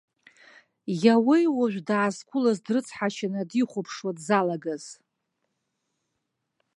[1.03, 4.83] Иауеи уажә даазқәылаз дрыцҳашьаны дихәаԥшуа дзалагаз?